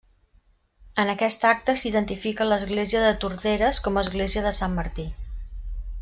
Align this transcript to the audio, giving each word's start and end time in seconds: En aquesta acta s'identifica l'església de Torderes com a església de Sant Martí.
En 1.03 1.11
aquesta 1.13 1.49
acta 1.57 1.75
s'identifica 1.81 2.47
l'església 2.49 3.03
de 3.03 3.11
Torderes 3.25 3.81
com 3.89 3.99
a 4.01 4.05
església 4.07 4.45
de 4.47 4.59
Sant 4.63 4.73
Martí. 4.83 5.07